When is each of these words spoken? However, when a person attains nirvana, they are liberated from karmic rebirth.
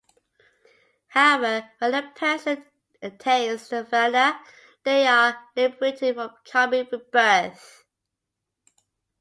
However, 1.09 1.69
when 1.77 1.93
a 1.93 2.11
person 2.15 2.65
attains 3.03 3.71
nirvana, 3.71 4.43
they 4.83 5.05
are 5.05 5.47
liberated 5.55 6.15
from 6.15 6.31
karmic 6.43 6.91
rebirth. 6.91 7.83